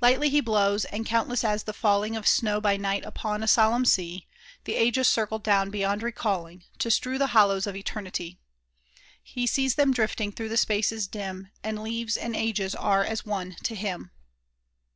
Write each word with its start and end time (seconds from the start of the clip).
Lightly 0.00 0.28
He 0.30 0.40
blows, 0.40 0.84
and 0.84 1.04
countless 1.04 1.42
as 1.42 1.64
the 1.64 1.72
falling 1.72 2.14
Of 2.14 2.28
snow 2.28 2.60
by 2.60 2.76
night 2.76 3.04
upon 3.04 3.42
a 3.42 3.48
solemn 3.48 3.84
sea, 3.84 4.28
The 4.66 4.76
ages 4.76 5.08
circle 5.08 5.40
down 5.40 5.70
beyond 5.70 6.00
recalling, 6.00 6.62
To 6.78 6.92
strew 6.92 7.18
the 7.18 7.26
hollows 7.34 7.66
of 7.66 7.74
Eternity. 7.74 8.38
He 9.20 9.48
sees 9.48 9.74
them 9.74 9.92
drifting 9.92 10.30
through 10.30 10.50
the 10.50 10.56
spaces 10.56 11.08
dim, 11.08 11.48
And 11.64 11.82
leaves 11.82 12.16
and 12.16 12.36
ages 12.36 12.76
are 12.76 13.02
as 13.04 13.26
one 13.26 13.56
to 13.64 13.74
Him." 13.74 14.12